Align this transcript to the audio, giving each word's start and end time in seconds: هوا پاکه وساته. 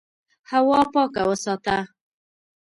هوا 0.51 0.81
پاکه 0.93 1.21
وساته. 1.29 1.77